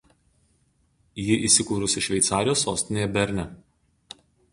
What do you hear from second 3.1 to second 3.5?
Berne.